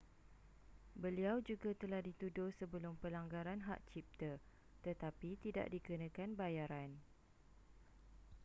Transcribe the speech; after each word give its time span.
beliau 1.03 1.37
juga 1.49 1.71
telah 1.81 2.01
dituduh 2.07 2.49
sebelum 2.59 2.93
pelanggaran 3.05 3.59
hak 3.67 3.77
cipta 3.93 4.31
tetapi 4.85 5.29
tidak 5.43 5.67
dikenakan 5.73 6.29
bayaran 6.41 6.89